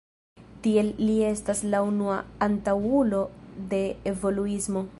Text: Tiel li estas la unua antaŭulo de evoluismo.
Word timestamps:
Tiel 0.67 0.87
li 1.01 1.17
estas 1.31 1.61
la 1.75 1.81
unua 1.89 2.15
antaŭulo 2.47 3.21
de 3.75 3.83
evoluismo. 4.13 4.85